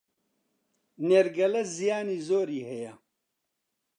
نێرگەلە 1.07 1.61
زیانی 1.75 2.19
زۆری 2.27 2.67
هەیە 2.69 2.93